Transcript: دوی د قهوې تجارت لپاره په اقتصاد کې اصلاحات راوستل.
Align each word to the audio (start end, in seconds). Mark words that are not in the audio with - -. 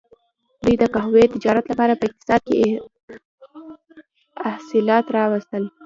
دوی 0.61 0.75
د 0.79 0.83
قهوې 0.95 1.23
تجارت 1.33 1.65
لپاره 1.71 1.93
په 1.99 2.03
اقتصاد 2.09 2.41
کې 2.49 2.57
اصلاحات 4.55 5.07
راوستل. 5.17 5.63